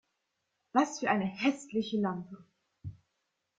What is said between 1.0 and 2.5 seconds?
eine hässliche Lampe!